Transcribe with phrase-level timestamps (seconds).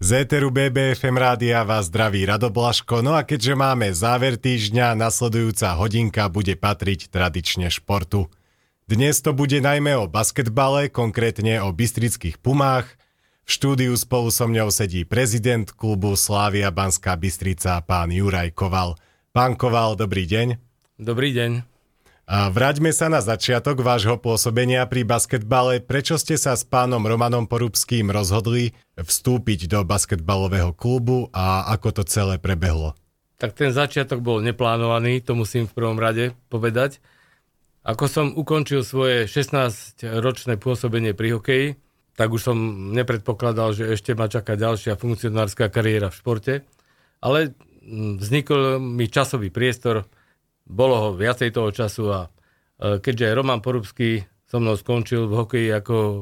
[0.00, 5.76] Z Eteru BBFM rádia vás zdraví Rado Blaško, no a keďže máme záver týždňa, nasledujúca
[5.76, 8.32] hodinka bude patriť tradične športu.
[8.88, 12.88] Dnes to bude najmä o basketbale, konkrétne o bystrických pumách.
[13.44, 18.96] V štúdiu spolu so mňou sedí prezident klubu Slávia Banská Bystrica, pán Juraj Koval.
[19.36, 20.56] Pán Koval, dobrý deň.
[20.96, 21.60] Dobrý deň.
[22.30, 25.82] A vráťme sa na začiatok vášho pôsobenia pri basketbale.
[25.82, 32.02] Prečo ste sa s pánom Romanom Porubským rozhodli vstúpiť do basketbalového klubu a ako to
[32.06, 32.94] celé prebehlo?
[33.34, 37.02] Tak ten začiatok bol neplánovaný, to musím v prvom rade povedať.
[37.82, 41.66] Ako som ukončil svoje 16-ročné pôsobenie pri hokeji,
[42.14, 42.56] tak už som
[42.94, 46.54] nepredpokladal, že ešte ma čaká ďalšia funkcionárska kariéra v športe.
[47.18, 50.06] Ale mm, vznikol mi časový priestor,
[50.70, 52.28] bolo ho viacej toho času a e,
[53.02, 56.20] keďže Roman Porubský so mnou skončil v hokeji ako e,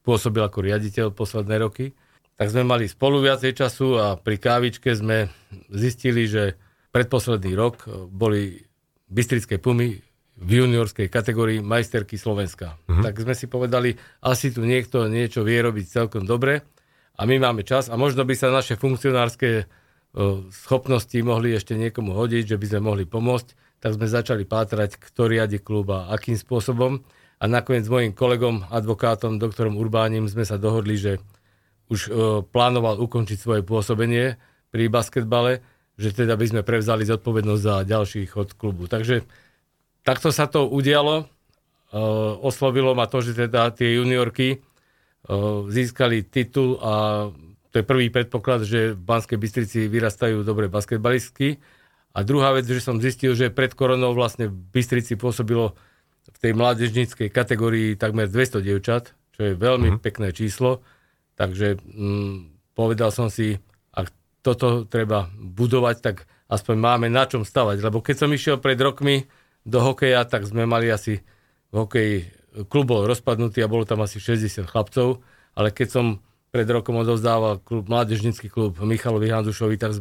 [0.00, 1.92] pôsobil ako riaditeľ posledné roky,
[2.32, 5.28] tak sme mali spolu viacej času a pri kávičke sme
[5.68, 6.56] zistili, že
[6.88, 8.56] predposledný rok e, boli
[9.08, 9.96] Bystrické Pumy
[10.38, 12.78] v juniorskej kategórii majsterky Slovenska.
[12.86, 13.04] Mm-hmm.
[13.04, 13.90] Tak sme si povedali,
[14.22, 16.62] asi tu niekto niečo vie robiť celkom dobre
[17.18, 19.66] a my máme čas a možno by sa naše funkcionárske
[20.50, 25.30] schopnosti mohli ešte niekomu hodiť, že by sme mohli pomôcť, tak sme začali pátrať, kto
[25.30, 27.04] riadi klub a akým spôsobom.
[27.38, 31.22] A nakoniec s mojim kolegom, advokátom, doktorom Urbánim sme sa dohodli, že
[31.86, 32.10] už
[32.50, 34.34] plánoval ukončiť svoje pôsobenie
[34.74, 35.62] pri basketbale,
[35.94, 38.90] že teda by sme prevzali zodpovednosť za ďalší chod klubu.
[38.90, 39.22] Takže
[40.02, 41.30] takto sa to udialo.
[42.42, 44.60] Oslovilo ma to, že teda tie juniorky
[45.70, 47.28] získali titul a
[47.68, 51.60] to je prvý predpoklad, že v Banskej Bystrici vyrastajú dobré basketbalistky.
[52.16, 55.76] A druhá vec, že som zistil, že pred koronou vlastne v Bystrici pôsobilo
[56.28, 60.04] v tej mládežníckej kategórii takmer 200 dievčat, čo je veľmi mm-hmm.
[60.04, 60.80] pekné číslo.
[61.36, 63.60] Takže mm, povedal som si,
[63.92, 64.10] ak
[64.40, 66.16] toto treba budovať, tak
[66.48, 67.84] aspoň máme na čom stavať.
[67.84, 69.28] Lebo keď som išiel pred rokmi
[69.68, 71.20] do hokeja, tak sme mali asi
[71.68, 75.22] v hokeji klub bol rozpadnutý a bolo tam asi 60 chlapcov,
[75.54, 76.06] ale keď som
[76.48, 80.00] pred rokom odovzdával klub, mládežnický klub Michalovi Hanzušovi, tak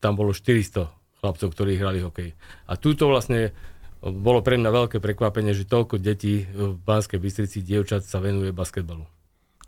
[0.00, 2.36] tam bolo 400 chlapcov, ktorí hrali hokej.
[2.68, 3.56] A túto vlastne
[4.04, 9.08] bolo pre mňa veľké prekvapenie, že toľko detí v Banskej Bystrici, dievčat sa venuje basketbalu.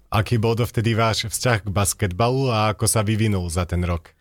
[0.09, 4.13] Aký bol dovtedy váš vzťah k basketbalu a ako sa vyvinul za ten rok?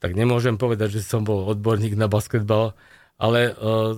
[0.00, 2.72] Tak nemôžem povedať, že som bol odborník na basketbal,
[3.20, 3.96] ale uh,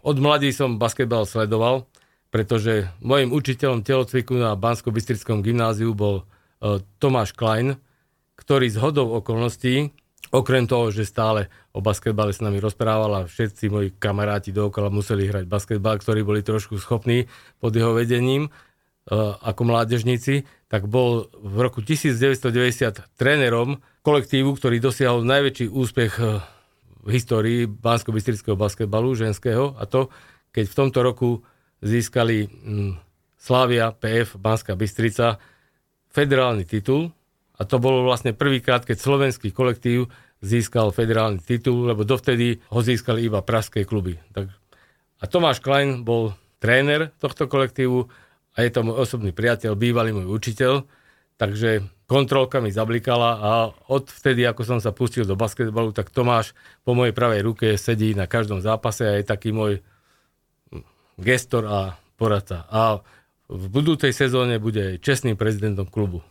[0.00, 1.88] od mladí som basketbal sledoval
[2.30, 7.76] pretože môjim učiteľom telocviku na Bansko-Bystrickom gymnáziu bol uh, Tomáš Klein,
[8.38, 9.90] ktorý z hodov okolností,
[10.30, 15.26] okrem toho, že stále o basketbale s nami rozprával a všetci moji kamaráti dookola museli
[15.26, 17.26] hrať basketbal, ktorí boli trošku schopní
[17.58, 25.26] pod jeho vedením uh, ako mládežníci, tak bol v roku 1990 trénerom kolektívu, ktorý dosiahol
[25.26, 26.38] najväčší úspech uh,
[27.02, 30.12] v histórii bansko-bystrického basketbalu ženského a to,
[30.54, 31.28] keď v tomto roku
[31.80, 32.92] získali mm,
[33.40, 35.40] Slavia PF Banská Bystrica
[36.12, 37.12] federálny titul
[37.56, 40.08] a to bolo vlastne prvýkrát, keď slovenský kolektív
[40.40, 44.16] získal federálny titul, lebo dovtedy ho získali iba pražské kluby.
[44.32, 44.48] Tak,
[45.20, 48.08] a Tomáš Klein bol tréner tohto kolektívu
[48.56, 50.88] a je to môj osobný priateľ, bývalý môj učiteľ,
[51.36, 53.50] takže kontrolka mi zablikala a
[53.92, 58.16] od vtedy, ako som sa pustil do basketbalu, tak Tomáš po mojej pravej ruke sedí
[58.16, 59.84] na každom zápase a je taký môj
[61.20, 61.80] gestor a
[62.16, 62.64] poradca.
[62.72, 63.04] A
[63.50, 66.24] v budúcej sezóne bude čestným prezidentom klubu.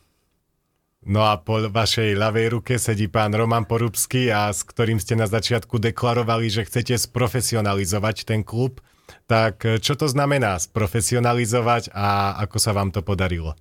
[1.00, 5.32] No a po vašej ľavej ruke sedí pán Roman Porubský a s ktorým ste na
[5.32, 8.84] začiatku deklarovali, že chcete sprofesionalizovať ten klub.
[9.26, 13.56] Tak čo to znamená sprofesionalizovať a ako sa vám to podarilo?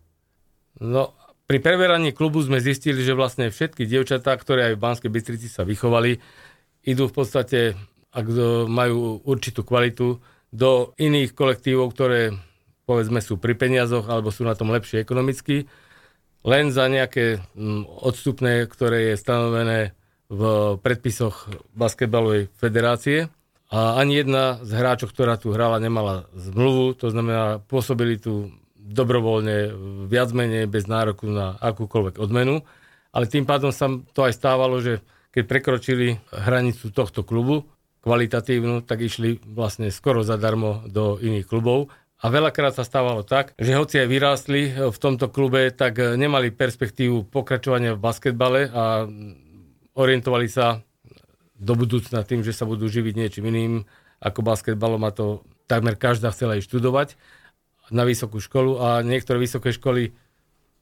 [0.83, 1.15] No,
[1.49, 5.65] pri preberaní klubu sme zistili, že vlastne všetky dievčatá, ktoré aj v Banskej Bystrici sa
[5.65, 6.21] vychovali,
[6.85, 7.73] idú v podstate,
[8.13, 8.27] ak
[8.69, 10.21] majú určitú kvalitu,
[10.53, 12.33] do iných kolektívov, ktoré
[12.89, 15.69] povedzme sú pri peniazoch alebo sú na tom lepšie ekonomicky,
[16.47, 19.93] len za nejaké mm, odstupné, ktoré je stanovené
[20.33, 20.41] v
[20.81, 23.29] predpisoch basketbalovej federácie.
[23.69, 29.77] A ani jedna z hráčov, ktorá tu hrala, nemala zmluvu, to znamená, pôsobili tu dobrovoľne,
[30.09, 32.65] viac menej bez nároku na akúkoľvek odmenu.
[33.13, 37.69] Ale tým pádom sa to aj stávalo, že keď prekročili hranicu tohto klubu,
[38.03, 41.91] kvalitatívnu, tak išli vlastne skoro zadarmo do iných klubov.
[42.19, 47.31] A veľakrát sa stávalo tak, že hoci aj vyrástli v tomto klube, tak nemali perspektívu
[47.31, 49.07] pokračovania v basketbale a
[49.95, 50.83] orientovali sa
[51.55, 53.75] do budúcna tým, že sa budú živiť niečím iným
[54.19, 57.09] ako basketbalom a to takmer každá chcela aj študovať
[57.95, 60.11] na vysokú školu a niektoré vysoké školy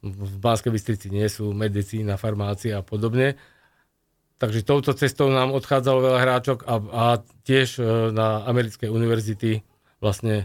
[0.05, 3.35] v Banskej Bystrici nie sú medicína, farmácia a podobne.
[4.37, 7.05] Takže touto cestou nám odchádzalo veľa hráčok a, a
[7.49, 7.81] tiež
[8.12, 9.65] na americkej univerzity
[9.97, 10.44] vlastne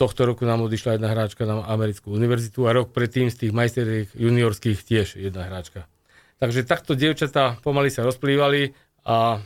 [0.00, 4.08] tohto roku nám odišla jedna hráčka na americkú univerzitu a rok predtým z tých majsteriek
[4.16, 5.84] juniorských tiež jedna hráčka.
[6.40, 8.72] Takže takto dievčatá pomaly sa rozplývali
[9.04, 9.44] a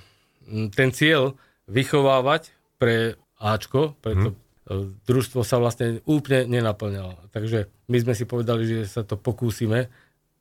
[0.79, 1.35] ten cieľ
[1.67, 4.39] vychovávať pre Ačko, preto
[4.71, 5.03] hmm.
[5.03, 7.35] družstvo sa vlastne úplne nenaplňalo.
[7.35, 9.91] Takže my sme si povedali, že sa to pokúsime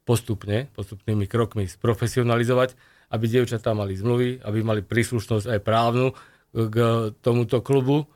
[0.05, 2.77] postupne, postupnými krokmi sprofesionalizovať,
[3.13, 6.17] aby dievčatá mali zmluvy, aby mali príslušnosť aj právnu
[6.49, 6.75] k
[7.21, 8.09] tomuto klubu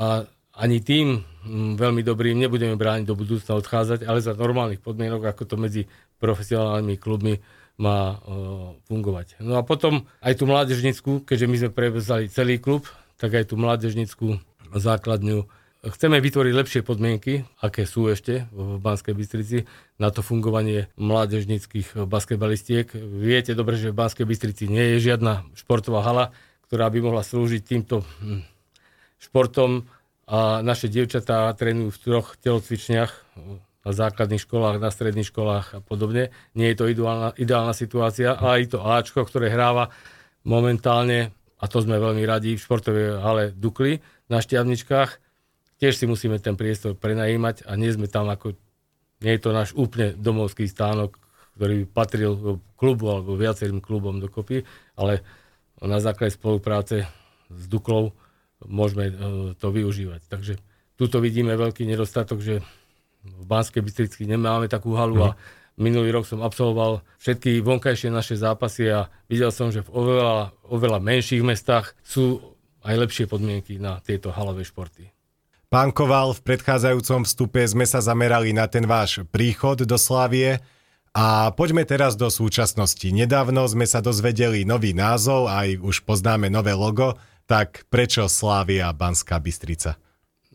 [0.00, 0.24] a
[0.58, 1.22] ani tým
[1.76, 5.82] veľmi dobrým nebudeme brániť do budúcna odchádzať, ale za normálnych podmienok, ako to medzi
[6.18, 7.38] profesionálnymi klubmi
[7.78, 8.18] má
[8.90, 9.38] fungovať.
[9.38, 12.90] No a potom aj tú mládežnickú, keďže my sme prevzali celý klub,
[13.22, 14.42] tak aj tú mládežnickú
[14.74, 15.46] základňu.
[15.78, 19.62] Chceme vytvoriť lepšie podmienky, aké sú ešte v Banskej Bystrici,
[20.02, 22.90] na to fungovanie mládežnických basketbalistiek.
[22.98, 26.34] Viete dobre, že v Banskej Bystrici nie je žiadna športová hala,
[26.66, 28.42] ktorá by mohla slúžiť týmto hm,
[29.22, 29.86] športom
[30.26, 33.12] a naše dievčatá trénujú v troch telocvičniach
[33.86, 36.34] na základných školách, na stredných školách a podobne.
[36.58, 39.94] Nie je to ideálna, ideálna situácia, ale aj to Ačko, ktoré hráva
[40.42, 41.30] momentálne
[41.62, 45.27] a to sme veľmi radi v športovej hale Dukli na Šťavničkách.
[45.78, 48.58] Tiež si musíme ten priestor prenajímať a nie sme tam ako,
[49.22, 51.18] nie je to náš úplne domovský stánok,
[51.54, 52.32] ktorý by patril
[52.78, 54.62] klubu alebo viacerým klubom dokopy,
[54.98, 55.22] ale
[55.82, 57.06] na základe spolupráce
[57.50, 58.14] s Duklou
[58.66, 59.14] môžeme e,
[59.54, 60.26] to využívať.
[60.26, 60.58] Takže
[60.98, 62.54] tuto vidíme veľký nedostatok, že
[63.22, 65.38] v Banskej Bystrici nemáme takú halu a mhm.
[65.78, 70.98] Minulý rok som absolvoval všetky vonkajšie naše zápasy a videl som, že v oveľa, oveľa
[70.98, 72.42] menších mestách sú
[72.82, 75.06] aj lepšie podmienky na tieto halové športy.
[75.68, 80.64] Pán Koval, v predchádzajúcom vstupe sme sa zamerali na ten váš príchod do Slávie
[81.12, 83.04] a poďme teraz do súčasnosti.
[83.12, 89.36] Nedávno sme sa dozvedeli nový názov, aj už poznáme nové logo, tak prečo Slávia Banská
[89.36, 90.00] Bystrica?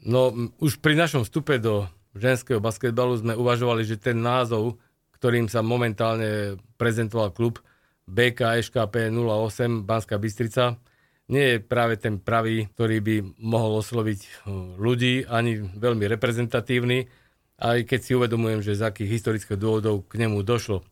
[0.02, 1.86] No, už pri našom vstupe do
[2.18, 4.82] ženského basketbalu sme uvažovali, že ten názov
[5.24, 7.64] ktorým sa momentálne prezentoval klub
[8.12, 10.76] BK SKP 08 Banská Bystrica,
[11.32, 14.30] nie je práve ten pravý, ktorý by mohol osloviť eh,
[14.80, 17.08] ľudí, ani veľmi reprezentatívny,
[17.64, 20.84] aj keď si uvedomujem, že z akých historických dôvodov k nemu došlo.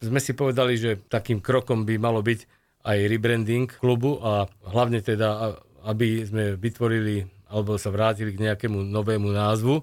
[0.00, 2.40] Sme si povedali, že takým krokom by malo byť
[2.80, 9.28] aj rebranding klubu a hlavne teda, aby sme vytvorili alebo sa vrátili k nejakému novému
[9.34, 9.82] názvu,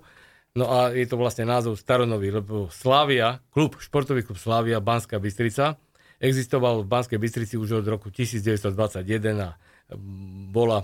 [0.57, 5.77] No a je to vlastne názov staronový, lebo Slavia, klub, športový klub Slavia, Banská Bystrica,
[6.17, 9.05] existoval v Banskej Bystrici už od roku 1921
[9.37, 9.53] a
[10.51, 10.83] bola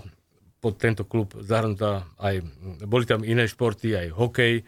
[0.64, 2.40] pod tento klub zahrnutá aj,
[2.88, 4.64] boli tam iné športy, aj hokej,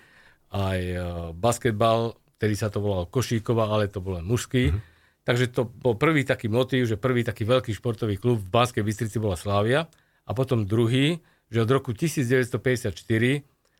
[0.53, 0.97] aj e,
[1.33, 4.69] basketbal, ktorý sa to volalo Košíkova, ale to bol len mužský.
[4.69, 4.95] Mm-hmm.
[5.27, 9.17] Takže to bol prvý taký motív, že prvý taký veľký športový klub v Banskej Bystrici
[9.19, 9.89] bola Slávia
[10.29, 11.19] a potom druhý,
[11.51, 12.93] že od roku 1954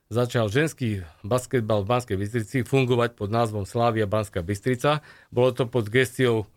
[0.09, 5.05] začal ženský basketbal v Banskej Bystrici fungovať pod názvom Slávia Banská Bystrica.
[5.31, 6.51] Bolo to pod gestiou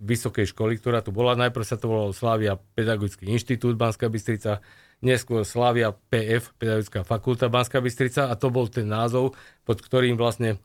[0.00, 1.36] vysokej školy, ktorá tu bola.
[1.36, 4.64] Najprv sa to volalo Slávia Pedagogický inštitút Banská Bystrica,
[5.04, 9.36] neskôr Slávia PF, Pedagogická fakulta Banská Bystrica a to bol ten názov,
[9.68, 10.56] pod ktorým vlastne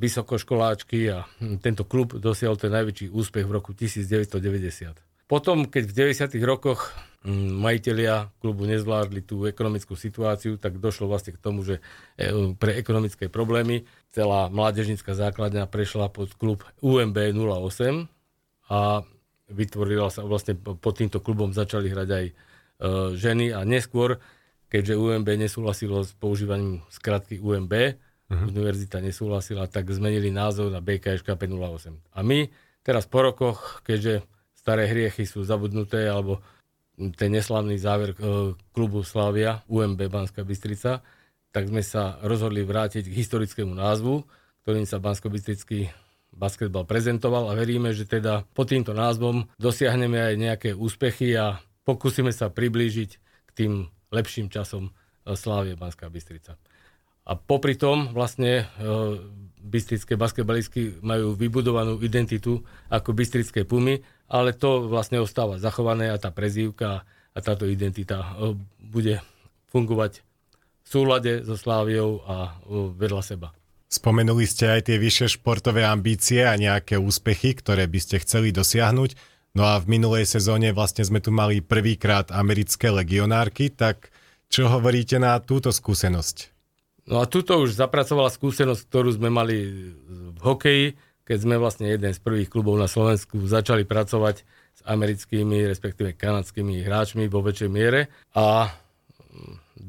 [0.00, 1.28] vysokoškoláčky a
[1.60, 5.11] tento klub dosiahol ten najväčší úspech v roku 1990.
[5.30, 6.38] Potom, keď v 90.
[6.44, 11.78] rokoch Mm, majiteľia klubu nezvládli tú ekonomickú situáciu, tak došlo vlastne k tomu, že
[12.18, 18.10] e, pre ekonomické problémy celá mládežnická základňa prešla pod klub UMB 08
[18.74, 19.06] a
[19.54, 22.32] vytvorila sa vlastne pod týmto klubom začali hrať aj e,
[23.14, 24.18] ženy a neskôr,
[24.66, 28.50] keďže UMB nesúhlasilo s používaním skratky UMB, uh-huh.
[28.50, 32.18] univerzita nesúhlasila, tak zmenili názov na BKŠKP 08.
[32.18, 32.50] A my
[32.82, 34.26] teraz po rokoch, keďže
[34.62, 36.38] staré hriechy sú zabudnuté alebo
[37.18, 38.16] ten neslavný záver e,
[38.70, 41.02] klubu Slavia, UMB Banská Bystrica,
[41.50, 44.22] tak sme sa rozhodli vrátiť k historickému názvu,
[44.62, 45.28] ktorým sa bansko
[46.32, 52.32] basketbal prezentoval a veríme, že teda pod týmto názvom dosiahneme aj nejaké úspechy a pokúsime
[52.32, 53.72] sa priblížiť k tým
[54.14, 54.92] lepším časom e,
[55.34, 56.56] Slávie Banská Bystrica.
[57.22, 58.90] A popri tom vlastne e,
[59.62, 66.34] bystrické basketbalistky majú vybudovanú identitu ako bystrické pumy, ale to vlastne ostáva zachované a tá
[66.34, 69.22] prezývka a táto identita e, bude
[69.70, 70.20] fungovať
[70.82, 73.48] v súlade so Sláviou a e, vedľa seba.
[73.92, 79.16] Spomenuli ste aj tie vyššie športové ambície a nejaké úspechy, ktoré by ste chceli dosiahnuť.
[79.52, 84.08] No a v minulej sezóne vlastne sme tu mali prvýkrát americké legionárky, tak
[84.48, 86.52] čo hovoríte na túto skúsenosť?
[87.10, 89.56] No a tuto už zapracovala skúsenosť, ktorú sme mali
[90.06, 90.86] v hokeji,
[91.26, 94.36] keď sme vlastne jeden z prvých klubov na Slovensku začali pracovať
[94.72, 98.06] s americkými, respektíve kanadskými hráčmi vo väčšej miere
[98.38, 98.70] a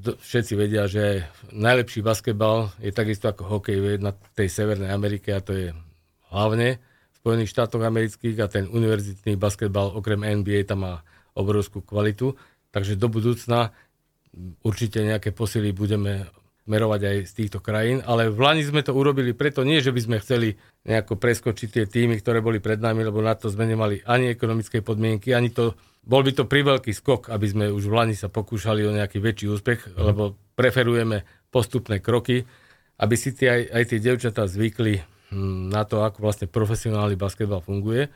[0.04, 5.54] všetci vedia, že najlepší basketbal je takisto ako hokej na tej Severnej Amerike a to
[5.54, 5.70] je
[6.34, 10.94] hlavne v Spojených štátoch amerických a ten univerzitný basketbal okrem NBA tam má
[11.38, 12.36] obrovskú kvalitu.
[12.74, 13.72] Takže do budúcna
[14.66, 16.26] určite nejaké posily budeme
[16.64, 20.00] merovať aj z týchto krajín, ale v Lani sme to urobili preto nie, že by
[20.00, 20.56] sme chceli
[20.88, 24.80] nejako preskočiť tie týmy, ktoré boli pred nami, lebo na to sme nemali ani ekonomické
[24.80, 25.76] podmienky, ani to,
[26.08, 29.52] bol by to priveľký skok, aby sme už v Lani sa pokúšali o nejaký väčší
[29.52, 30.00] úspech, mm.
[30.00, 32.48] lebo preferujeme postupné kroky,
[33.04, 35.04] aby si tie, aj, aj tie devčatá zvykli
[35.36, 38.08] hm, na to, ako vlastne profesionálny basketbal funguje,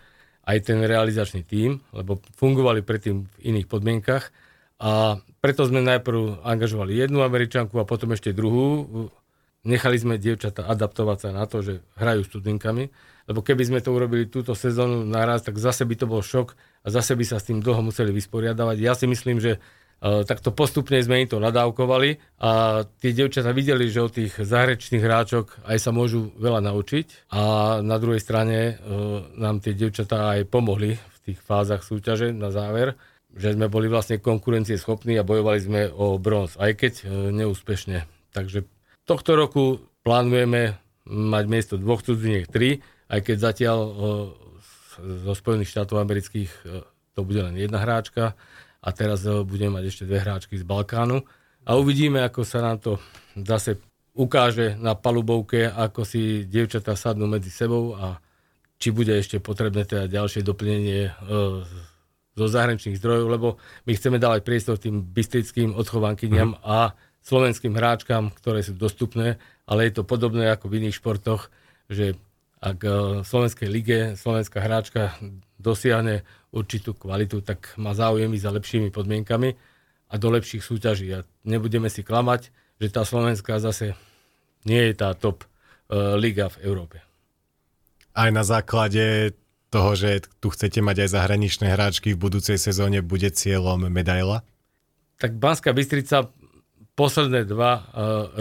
[0.47, 4.31] aj ten realizačný tím, lebo fungovali predtým v iných podmienkach
[4.77, 8.85] a preto sme najprv angažovali jednu Američanku a potom ešte druhú.
[9.65, 12.87] Nechali sme dievčata adaptovať sa na to, že hrajú studenkami,
[13.27, 16.55] lebo keby sme to urobili túto sezónu naraz, tak zase by to bol šok
[16.85, 18.77] a zase by sa s tým dlho museli vysporiadavať.
[18.79, 23.91] Ja si myslím, že uh, takto postupne sme im to nadávkovali a tie dievčatá videli,
[23.91, 27.41] že od tých zahrečných hráčok aj sa môžu veľa naučiť a
[27.83, 32.95] na druhej strane uh, nám tie dievčatá aj pomohli v tých fázach súťaže na záver
[33.37, 37.05] že sme boli vlastne konkurencie schopní a bojovali sme o bronz, aj keď e,
[37.37, 38.09] neúspešne.
[38.33, 38.65] Takže
[39.05, 39.63] tohto roku
[40.01, 43.91] plánujeme mať miesto dvoch cudziniek tri, aj keď zatiaľ e,
[44.97, 46.81] zo Spojených štátov amerických e,
[47.13, 48.33] to bude len jedna hráčka
[48.81, 51.21] a teraz budeme mať ešte dve hráčky z Balkánu
[51.65, 53.01] a uvidíme, ako sa nám to
[53.37, 53.77] zase
[54.17, 58.17] ukáže na palubovke, ako si dievčatá sadnú medzi sebou a
[58.77, 61.09] či bude ešte potrebné teda ďalšie doplnenie
[62.37, 63.47] zo zahraničných zdrojov, lebo
[63.89, 66.61] my chceme dávať priestor tým bystrickým odchovankyniam mm.
[66.61, 66.93] a
[67.25, 71.49] slovenským hráčkam, ktoré sú dostupné, ale je to podobné ako v iných športoch,
[71.89, 72.15] že
[72.61, 72.89] ak e,
[73.21, 75.17] v Slovenskej lige slovenská hráčka
[75.59, 79.57] dosiahne určitú kvalitu, tak má záujem za lepšími podmienkami
[80.07, 81.11] a do lepších súťaží.
[81.11, 83.97] A nebudeme si klamať, že tá Slovenská zase
[84.63, 86.97] nie je tá top uh, liga v Európe.
[88.17, 89.35] Aj na základe
[89.67, 94.43] toho, že tu chcete mať aj zahraničné hráčky v budúcej sezóne, bude cieľom medaila?
[95.19, 96.29] Tak Banská Bystrica
[96.97, 97.83] posledné dva uh,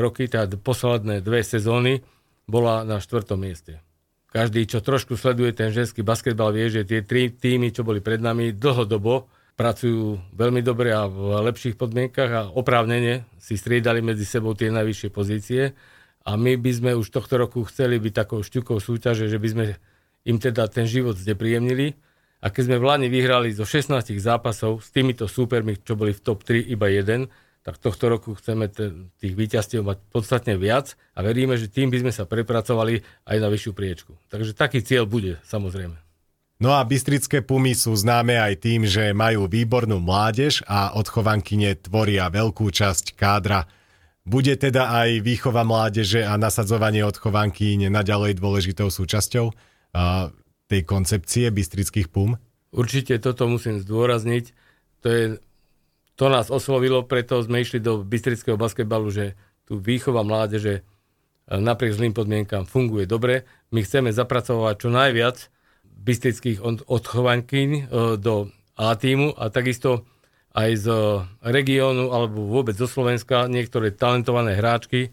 [0.01, 2.01] roky, teda posledné dve sezóny,
[2.47, 3.83] bola na štvrtom mieste.
[4.31, 8.21] Každý, čo trošku sleduje ten ženský basketbal, vie, že tie tri týmy, čo boli pred
[8.21, 14.53] nami, dlhodobo pracujú veľmi dobre a v lepších podmienkach a oprávnene si striedali medzi sebou
[14.53, 15.73] tie najvyššie pozície.
[16.29, 19.65] A my by sme už tohto roku chceli byť takou šťukou súťaže, že by sme
[20.27, 21.95] im teda ten život znepríjemnili.
[22.43, 26.21] A keď sme v Lani vyhrali zo 16 zápasov s týmito súpermi, čo boli v
[26.21, 27.31] top 3 iba jeden,
[27.67, 28.71] tak tohto roku chceme
[29.19, 33.49] tých víťazstiev mať podstatne viac a veríme, že tým by sme sa prepracovali aj na
[33.51, 34.15] vyššiu priečku.
[34.31, 35.99] Takže taký cieľ bude, samozrejme.
[36.63, 42.31] No a Bystrické Pumy sú známe aj tým, že majú výbornú mládež a odchovankyne tvoria
[42.31, 43.67] veľkú časť kádra.
[44.23, 49.53] Bude teda aj výchova mládeže a nasadzovanie odchovanky naďalej dôležitou súčasťou?
[50.67, 52.37] Tej koncepcie bystrických pum?
[52.75, 54.45] Určite toto musím zdôrazniť.
[55.01, 55.25] To, je,
[56.19, 59.25] to nás oslovilo, preto sme išli do bystrického basketbalu, že
[59.65, 60.83] tu výchova mládeže e,
[61.57, 63.49] napriek zlým podmienkam funguje dobre.
[63.73, 65.37] My chceme zapracovať čo najviac
[65.83, 67.83] bystrických odchovankyň e,
[68.21, 70.05] do A týmu a takisto
[70.57, 70.87] aj z
[71.45, 75.13] regiónu alebo vôbec zo Slovenska niektoré talentované hráčky,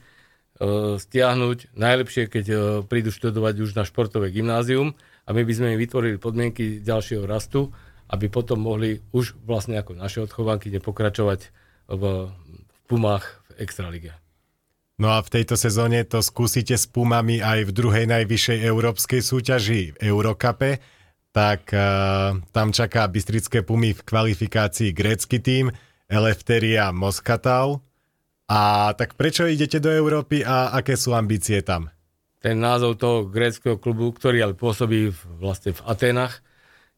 [0.99, 2.55] stiahnuť, najlepšie, keď e,
[2.87, 7.73] prídu študovať už na športové gymnázium a my by sme im vytvorili podmienky ďalšieho rastu,
[8.11, 11.49] aby potom mohli už vlastne ako naše odchovanky pokračovať
[11.89, 14.11] v, v Pumách v Extralige.
[15.01, 19.97] No a v tejto sezóne to skúsite s Pumami aj v druhej najvyššej európskej súťaži
[19.97, 20.77] v Eurokape,
[21.33, 25.73] tak uh, tam čaká Bystrické Pumy v kvalifikácii grécky tým
[26.05, 27.81] Eleftheria Moskatau,
[28.53, 31.89] a tak prečo idete do Európy a aké sú ambície tam?
[32.37, 36.45] Ten názov toho gréckého klubu, ktorý ale pôsobí v, vlastne v Atenách,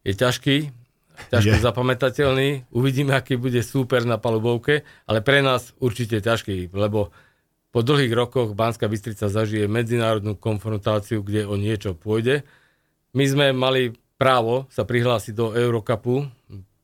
[0.03, 0.55] je ťažký,
[1.31, 1.63] ťažko je.
[1.63, 2.49] zapamätateľný.
[2.75, 7.15] Uvidíme, aký bude súper na palubovke, ale pre nás určite ťažký, lebo
[7.71, 12.43] po dlhých rokoch Banská Bystrica zažije medzinárodnú konfrontáciu, kde o niečo pôjde.
[13.15, 16.27] My sme mali právo sa prihlásiť do Eurocupu,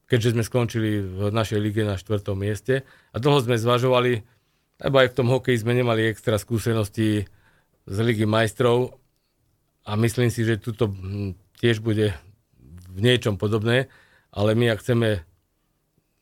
[0.08, 4.41] keďže sme skončili v našej lige na štvrtom mieste a dlho sme zvažovali,
[4.82, 7.30] lebo aj v tom hokeji sme nemali extra skúsenosti
[7.86, 8.98] z Ligy majstrov
[9.86, 12.18] a myslím si, že tuto hm, tiež bude
[12.92, 13.88] v niečom podobné,
[14.34, 15.22] ale my ak chceme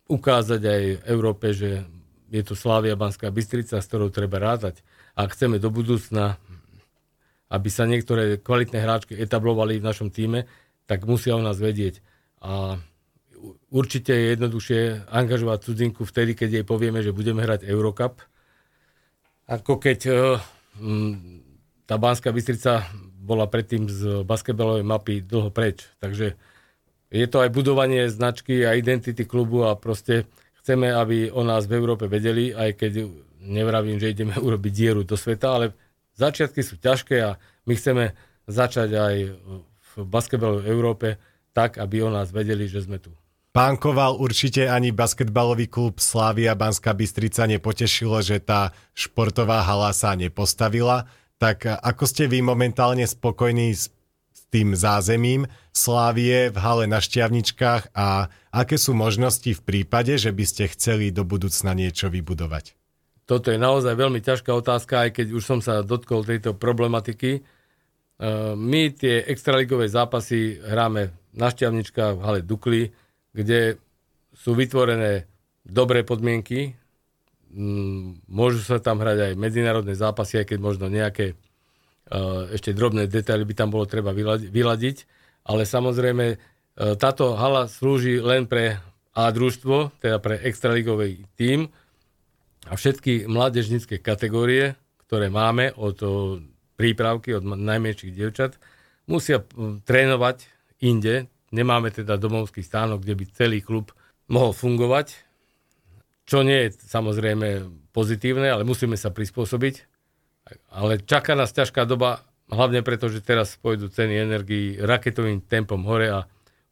[0.09, 1.85] ukázať aj Európe, že
[2.29, 4.85] je tu Slávia Banská Bystrica, s ktorou treba rátať.
[5.17, 6.39] a chceme do budúcna,
[7.49, 10.45] aby sa niektoré kvalitné hráčky etablovali v našom týme,
[10.85, 11.99] tak musia o nás vedieť.
[12.39, 12.79] A
[13.67, 18.21] určite je jednoduchšie angažovať cudzinku vtedy, keď jej povieme, že budeme hrať Eurocup,
[19.49, 20.37] ako keď uh,
[21.89, 22.85] tá Banská Bystrica
[23.17, 25.89] bola predtým z basketbalovej mapy dlho preč.
[25.97, 26.37] Takže
[27.09, 30.29] je to aj budovanie značky a identity klubu a proste
[30.61, 32.91] chceme, aby o nás v Európe vedeli, aj keď
[33.41, 35.65] nevravím, že ideme urobiť dieru do sveta, ale
[36.13, 38.13] začiatky sú ťažké a my chceme
[38.45, 39.15] začať aj
[39.65, 41.07] v basketbalovej Európe
[41.53, 43.09] tak, aby o nás vedeli, že sme tu.
[43.49, 50.13] Pán Koval, určite ani basketbalový klub Slávia Banská Bystrica nepotešilo, že tá športová hala sa
[50.13, 51.09] nepostavila.
[51.41, 53.89] Tak ako ste vy momentálne spokojní s
[54.53, 60.45] tým zázemím Slávie v hale na Šťavničkách a aké sú možnosti v prípade, že by
[60.45, 62.77] ste chceli do budúcna niečo vybudovať?
[63.25, 67.31] Toto je naozaj veľmi ťažká otázka, aj keď už som sa dotkol tejto problematiky.
[67.37, 67.41] E,
[68.57, 72.89] my tie extraligové zápasy hráme na Šťavničkách v hale Dukly,
[73.35, 73.77] kde
[74.33, 75.29] sú vytvorené
[75.65, 76.73] dobré podmienky.
[77.49, 81.37] Mm, môžu sa tam hrať aj medzinárodné zápasy, aj keď možno nejaké
[82.09, 84.97] Eh, ešte drobné detaily by tam bolo treba vyladiť,
[85.45, 86.37] ale samozrejme eh,
[86.97, 88.81] táto hala slúži len pre
[89.13, 91.69] A družstvo, teda pre extraligový tím
[92.65, 94.73] a všetky mládežnické kategórie,
[95.05, 95.97] ktoré máme od
[96.79, 98.55] prípravky, od najmenších dievčat,
[99.09, 99.43] musia
[99.83, 100.47] trénovať
[100.79, 101.27] inde.
[101.49, 103.93] Nemáme teda domovský stánok, kde by celý klub
[104.29, 105.17] mohol fungovať,
[106.29, 109.89] čo nie je samozrejme pozitívne, ale musíme sa prispôsobiť
[110.73, 116.09] ale čaká nás ťažká doba, hlavne preto, že teraz pôjdu ceny energii raketovým tempom hore
[116.09, 116.19] a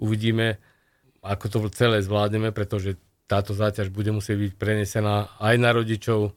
[0.01, 0.57] uvidíme,
[1.21, 6.31] ako to celé zvládneme, pretože táto záťaž bude musieť byť prenesená aj na rodičov.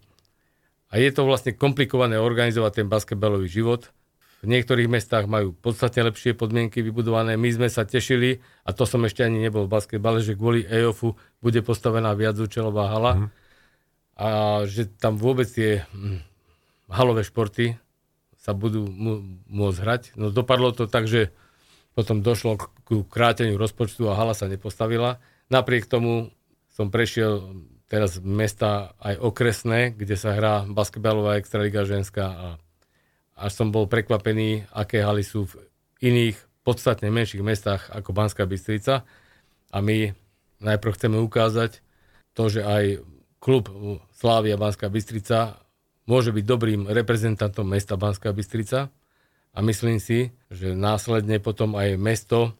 [0.90, 3.94] A je to vlastne komplikované organizovať ten basketbalový život.
[4.40, 7.36] V niektorých mestách majú podstatne lepšie podmienky vybudované.
[7.36, 11.12] My sme sa tešili, a to som ešte ani nebol v basketbale, že kvôli EOFu
[11.44, 13.12] bude postavená viacúčelová hala.
[13.14, 13.28] Mm.
[14.16, 14.28] A
[14.64, 16.24] že tam vôbec je hm,
[16.88, 17.76] halové športy
[18.40, 18.88] sa budú
[19.52, 20.02] môcť hrať.
[20.16, 21.28] No dopadlo to tak, že
[21.92, 25.20] potom došlo k kráteniu rozpočtu a hala sa nepostavila.
[25.52, 26.32] Napriek tomu
[26.72, 27.60] som prešiel
[27.92, 32.46] teraz mesta aj okresné, kde sa hrá basketbalová extraliga ženská a
[33.40, 35.64] až som bol prekvapený, aké haly sú v
[36.04, 39.08] iných podstatne menších mestách ako Banská Bystrica.
[39.72, 40.12] A my
[40.60, 41.80] najprv chceme ukázať
[42.36, 43.00] to, že aj
[43.40, 43.72] klub
[44.12, 45.56] Slávia Banská Bystrica
[46.04, 48.92] môže byť dobrým reprezentantom mesta Banská Bystrica
[49.50, 52.54] a myslím si, že následne potom aj mesto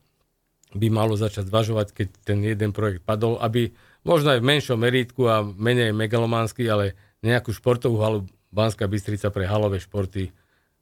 [0.71, 3.75] by malo začať zvažovať, keď ten jeden projekt padol, aby
[4.07, 8.21] možno aj v menšom meritku a menej megalománsky, ale nejakú športovú halu
[8.55, 10.31] Banská Bystrica pre halové športy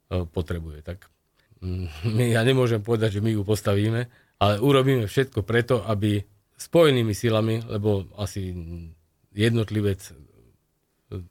[0.09, 0.81] potrebuje.
[0.81, 1.05] Tak
[1.61, 1.85] mm,
[2.17, 6.19] my, ja nemôžem povedať, že my ju postavíme, ale urobíme všetko preto, aby
[6.59, 8.51] spojenými silami, lebo asi
[9.31, 10.11] jednotlivec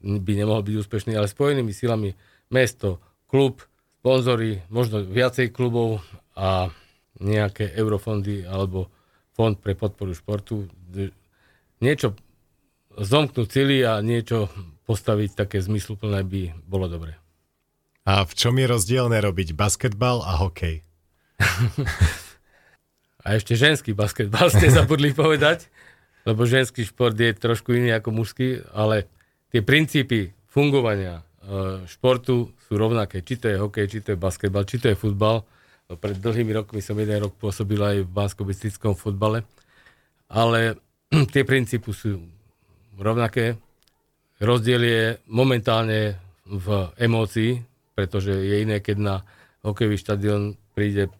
[0.02, 2.10] by nemohol byť úspešný, ale spojenými silami
[2.50, 3.62] mesto, klub,
[4.00, 6.00] sponzory, možno viacej klubov
[6.34, 6.72] a
[7.18, 8.88] nejaké eurofondy alebo
[9.36, 10.66] fond pre podporu športu.
[11.78, 12.16] Niečo
[12.98, 14.50] zomknúť cíly a niečo
[14.88, 17.27] postaviť také zmysluplné by bolo dobre.
[18.08, 20.80] A v čom je rozdielne robiť basketbal a hokej?
[23.24, 25.68] a ešte ženský basketbal ste zabudli povedať,
[26.24, 29.12] lebo ženský šport je trošku iný ako mužský, ale
[29.52, 33.20] tie princípy fungovania e, športu sú rovnaké.
[33.20, 35.44] Či to je hokej, či to je basketbal, či to je futbal.
[35.92, 38.48] Pred dlhými rokmi som jeden rok pôsobil aj v bansko
[38.96, 39.44] futbale.
[40.32, 40.80] Ale
[41.36, 42.24] tie princípy sú
[42.96, 43.60] rovnaké.
[44.40, 46.16] Rozdiel je momentálne
[46.48, 47.68] v emócii,
[47.98, 49.14] pretože je iné, keď na
[49.66, 51.10] hokejový štadión príde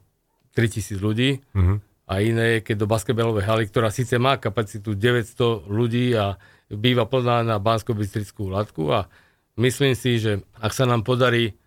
[0.55, 1.77] 3000 ľudí mm-hmm.
[2.07, 6.39] a iné je, keď do basketbalovej haly, ktorá síce má kapacitu 900 ľudí a
[6.71, 9.11] býva plná na bansko bystrickú latku a
[9.59, 11.59] myslím si, že ak sa nám podarí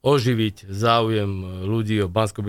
[0.00, 2.40] oživiť záujem ľudí o bansko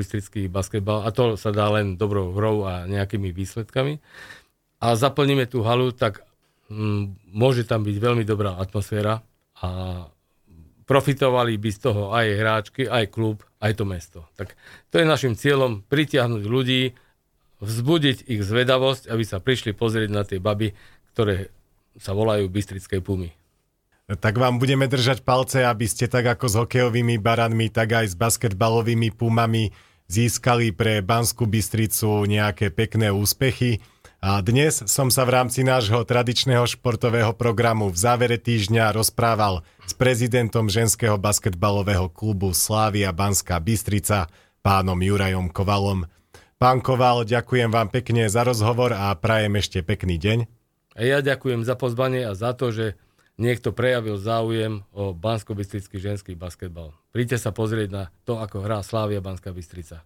[0.47, 3.99] basketbal, a to sa dá len dobrou hrou a nejakými výsledkami,
[4.79, 6.23] a zaplníme tú halu, tak
[6.71, 9.23] mm, môže tam byť veľmi dobrá atmosféra
[9.59, 9.67] a
[10.85, 14.19] profitovali by z toho aj hráčky, aj klub, aj to mesto.
[14.37, 14.53] Tak
[14.93, 16.93] to je našim cieľom pritiahnuť ľudí,
[17.59, 20.77] vzbudiť ich zvedavosť, aby sa prišli pozrieť na tie baby,
[21.13, 21.49] ktoré
[21.97, 23.33] sa volajú Bystrické pumy.
[24.05, 28.15] Tak vám budeme držať palce, aby ste tak ako s hokejovými baranmi, tak aj s
[28.15, 29.73] basketbalovými pumami
[30.05, 33.81] získali pre Banskú Bystricu nejaké pekné úspechy.
[34.25, 39.93] A dnes som sa v rámci nášho tradičného športového programu v závere týždňa rozprával s
[39.93, 44.25] prezidentom ženského basketbalového klubu Slávia Banská Bystrica,
[44.65, 46.09] pánom Jurajom Kovalom.
[46.57, 50.49] Pán Koval, ďakujem vám pekne za rozhovor a prajem ešte pekný deň.
[50.97, 52.97] A ja ďakujem za pozvanie a za to, že
[53.37, 55.53] niekto prejavil záujem o bansko
[55.93, 56.97] ženský basketbal.
[57.13, 60.01] Príďte sa pozrieť na to, ako hrá Slávia Banská Bystrica.